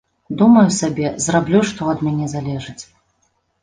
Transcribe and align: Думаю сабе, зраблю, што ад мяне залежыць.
Думаю 0.39 0.63
сабе, 0.77 1.11
зраблю, 1.27 1.63
што 1.71 1.81
ад 1.95 1.99
мяне 2.09 2.35
залежыць. 2.37 2.81